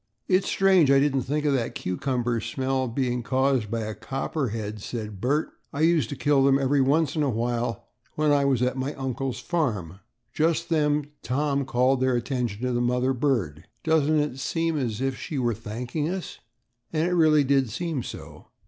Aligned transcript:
"It's 0.27 0.47
strange 0.49 0.89
I 0.89 0.99
didn't 0.99 1.21
think 1.21 1.45
of 1.45 1.53
that 1.53 1.75
cucumber 1.75 2.39
smell 2.41 2.87
being 2.87 3.21
caused 3.21 3.69
by 3.69 3.81
a 3.81 3.93
copperhead," 3.93 4.81
said 4.81 5.21
Bert; 5.21 5.51
"I 5.71 5.81
used 5.81 6.09
to 6.09 6.15
kill 6.15 6.43
them 6.43 6.57
every 6.57 6.81
once 6.81 7.15
in 7.15 7.21
a 7.21 7.29
while 7.29 7.85
when 8.15 8.31
I 8.31 8.43
was 8.43 8.63
at 8.63 8.75
my 8.75 8.95
uncle's 8.95 9.37
farm." 9.39 9.99
Just 10.33 10.69
then, 10.69 11.11
Tom 11.21 11.65
called 11.65 11.99
their 12.01 12.15
attention 12.15 12.63
to 12.63 12.71
the 12.73 12.81
mother 12.81 13.13
bird. 13.13 13.65
"Doesn't 13.83 14.17
it 14.17 14.23
almost 14.23 14.45
seem 14.47 14.75
as 14.75 15.01
if 15.01 15.19
she 15.19 15.37
were 15.37 15.53
thanking 15.53 16.09
us?" 16.09 16.39
And 16.91 17.07
it 17.07 17.13
really 17.13 17.43
did 17.43 17.69
seem 17.69 18.01
so. 18.01 18.47